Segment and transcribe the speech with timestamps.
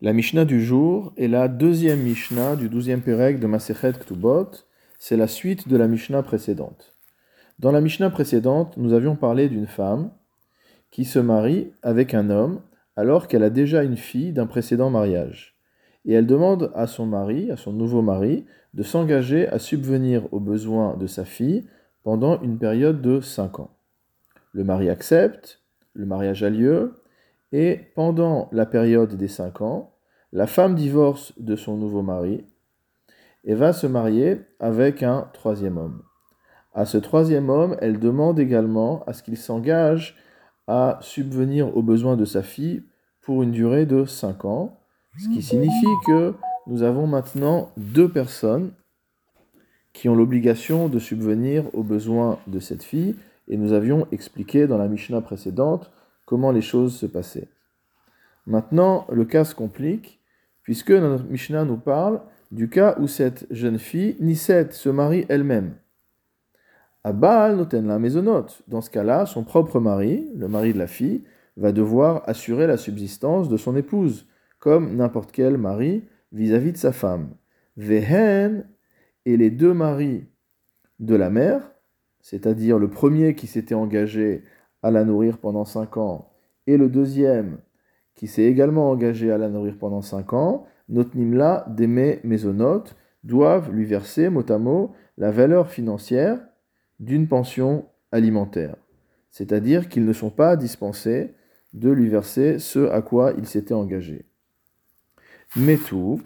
[0.00, 4.50] La Mishnah du jour est la deuxième Mishnah du douzième Pérec de Masechet Ktubot.
[4.98, 6.96] C'est la suite de la Mishnah précédente.
[7.60, 10.10] Dans la Mishnah précédente, nous avions parlé d'une femme
[10.90, 12.60] qui se marie avec un homme
[12.96, 15.56] alors qu'elle a déjà une fille d'un précédent mariage.
[16.04, 20.40] Et elle demande à son mari, à son nouveau mari, de s'engager à subvenir aux
[20.40, 21.68] besoins de sa fille
[22.02, 23.70] pendant une période de cinq ans.
[24.52, 25.62] Le mari accepte,
[25.94, 26.94] le mariage a lieu,
[27.54, 29.92] et pendant la période des cinq ans,
[30.32, 32.44] la femme divorce de son nouveau mari
[33.44, 36.02] et va se marier avec un troisième homme.
[36.72, 40.16] À ce troisième homme, elle demande également à ce qu'il s'engage
[40.66, 42.82] à subvenir aux besoins de sa fille
[43.20, 44.80] pour une durée de cinq ans,
[45.16, 46.34] ce qui signifie que
[46.66, 48.72] nous avons maintenant deux personnes
[49.92, 53.14] qui ont l'obligation de subvenir aux besoins de cette fille,
[53.46, 55.92] et nous avions expliqué dans la Mishnah précédente
[56.24, 57.48] comment les choses se passaient.
[58.46, 60.20] Maintenant, le cas se complique,
[60.62, 62.20] puisque notre Mishnah nous parle
[62.50, 65.74] du cas où cette jeune fille, Niset, se marie elle-même.
[67.02, 68.62] Abal noten la maisonnote.
[68.68, 71.24] Dans ce cas-là, son propre mari, le mari de la fille,
[71.56, 74.26] va devoir assurer la subsistance de son épouse,
[74.58, 77.30] comme n'importe quel mari vis-à-vis de sa femme.
[77.76, 78.66] Vehen
[79.26, 80.24] et les deux maris
[81.00, 81.72] de la mère,
[82.20, 84.42] c'est-à-dire le premier qui s'était engagé
[84.84, 86.30] à la nourrir pendant cinq ans,
[86.66, 87.58] et le deuxième
[88.14, 93.86] qui s'est également engagé à la nourrir pendant cinq ans, Notnimla, d'aimer Mésonotes, doivent lui
[93.86, 96.38] verser mot à mot la valeur financière
[97.00, 98.76] d'une pension alimentaire.
[99.30, 101.34] C'est-à-dire qu'ils ne sont pas dispensés
[101.72, 104.26] de lui verser ce à quoi il s'était engagé.
[105.56, 106.20] Mais tout,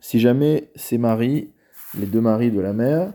[0.00, 1.52] si jamais ses maris,
[1.96, 3.14] les deux maris de la mère,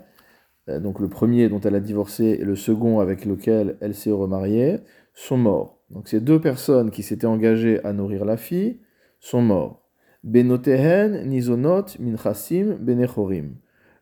[0.67, 4.79] donc le premier dont elle a divorcé et le second avec lequel elle s'est remariée,
[5.13, 5.79] sont morts.
[5.89, 8.79] Donc ces deux personnes qui s'étaient engagées à nourrir la fille
[9.19, 9.83] sont morts.
[10.23, 13.55] Benotehen, Nizonot, Minchasim, Benechorim.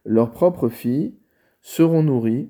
[0.05, 1.15] Leurs propres filles
[1.61, 2.49] seront nourries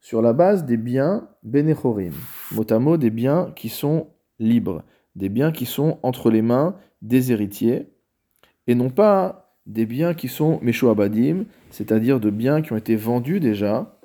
[0.00, 2.12] sur la base des biens Benechorim,
[2.52, 4.08] mot à mot des biens qui sont
[4.38, 4.82] libres,
[5.14, 7.92] des biens qui sont entre les mains des héritiers,
[8.66, 13.40] et non pas des biens qui sont Meshoabadim, c'est-à-dire de biens qui ont été vendus
[13.40, 13.98] déjà,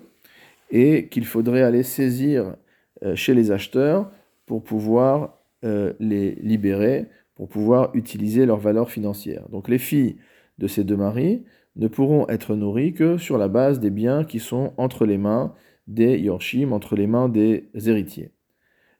[0.71, 2.55] et qu'il faudrait aller saisir
[3.03, 4.11] euh, chez les acheteurs
[4.45, 9.47] pour pouvoir euh, les libérer, pour pouvoir utiliser leur valeur financière.
[9.49, 10.17] Donc les filles
[10.57, 11.43] de ces deux maris
[11.75, 15.53] ne pourront être nourries que sur la base des biens qui sont entre les mains
[15.87, 18.31] des yorshim, entre les mains des héritiers.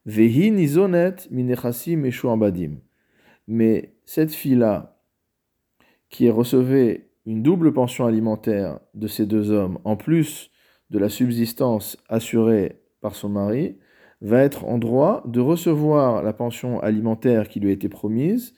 [0.06, 2.72] Vehi nizonet badim.
[3.48, 5.01] Mais cette fille-là,
[6.12, 10.52] qui recevait une double pension alimentaire de ces deux hommes, en plus
[10.90, 13.78] de la subsistance assurée par son mari,
[14.22, 18.54] va être en droit de recevoir la pension alimentaire qui lui a été promise,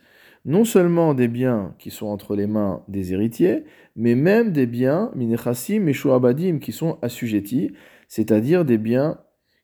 [0.46, 3.64] non seulement des biens qui sont entre les mains des héritiers,
[3.96, 7.72] mais même des biens, minechassim et shuabadim, qui sont assujettis,
[8.10, 9.20] c'est-à-dire des biens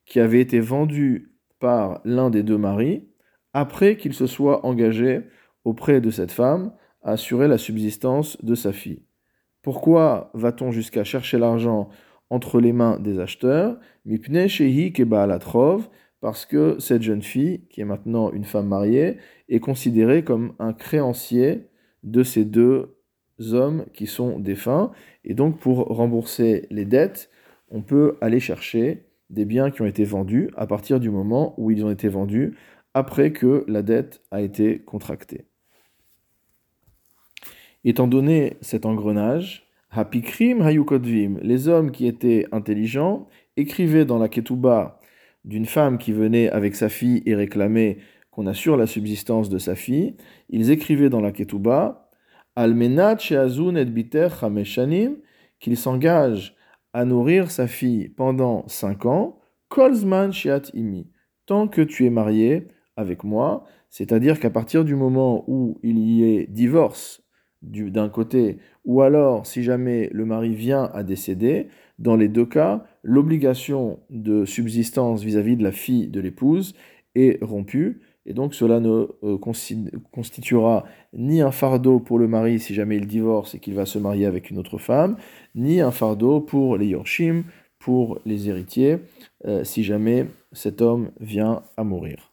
[0.05, 3.09] qui avaient été vendus par l'un des deux maris
[3.53, 5.21] après qu'il se soit engagé
[5.65, 6.71] auprès de cette femme
[7.01, 9.03] assurer la subsistance de sa fille.
[9.61, 11.89] Pourquoi va-t-on jusqu'à chercher l'argent
[12.29, 15.89] entre les mains des acheteurs, mipne shehi latrov,
[16.21, 19.17] parce que cette jeune fille, qui est maintenant une femme mariée,
[19.47, 21.69] est considérée comme un créancier
[22.03, 22.97] de ces deux
[23.51, 24.91] hommes qui sont défunts.
[25.23, 27.29] Et donc, pour rembourser les dettes,
[27.69, 31.71] on peut aller chercher des biens qui ont été vendus à partir du moment où
[31.71, 32.57] ils ont été vendus
[32.93, 35.48] après que la dette a été contractée.
[37.83, 39.67] Étant donné cet engrenage,
[41.41, 44.99] les hommes qui étaient intelligents, écrivaient dans la Ketouba
[45.45, 47.97] d'une femme qui venait avec sa fille et réclamait
[48.31, 50.15] qu'on assure la subsistance de sa fille,
[50.49, 52.09] ils écrivaient dans la Ketouba
[52.55, 54.27] Almenat Sheazun et Biter
[55.59, 56.55] qu'il s'engage
[56.93, 60.31] à nourrir sa fille pendant cinq ans, Kolzman
[61.45, 66.23] tant que tu es marié avec moi, c'est-à-dire qu'à partir du moment où il y
[66.23, 67.23] ait divorce
[67.61, 71.67] d'un côté, ou alors si jamais le mari vient à décéder,
[71.97, 76.75] dans les deux cas, l'obligation de subsistance vis-à-vis de la fille de l'épouse
[77.15, 79.37] est rompue, et donc cela ne euh,
[80.11, 83.97] constituera ni un fardeau pour le mari si jamais il divorce et qu'il va se
[83.97, 85.17] marier avec une autre femme,
[85.55, 87.43] ni un fardeau pour les yorshim,
[87.79, 88.99] pour les héritiers,
[89.45, 92.31] euh, si jamais cet homme vient à mourir.